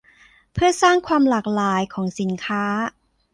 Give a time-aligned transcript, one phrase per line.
[0.53, 2.63] เพื่อสร้างความหลากหลายของสินค้า